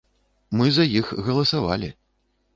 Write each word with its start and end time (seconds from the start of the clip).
Мы 0.61 0.71
за 0.77 0.87
іх 1.01 1.13
галасавалі. 1.29 1.93